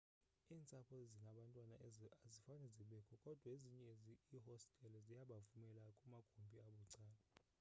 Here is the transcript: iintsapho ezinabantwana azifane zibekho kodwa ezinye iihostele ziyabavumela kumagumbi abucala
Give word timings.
iintsapho 0.51 0.93
ezinabantwana 1.03 1.75
azifane 2.25 2.65
zibekho 2.75 3.13
kodwa 3.23 3.47
ezinye 3.55 3.83
iihostele 4.37 4.97
ziyabavumela 5.05 5.83
kumagumbi 5.99 6.57
abucala 6.69 7.17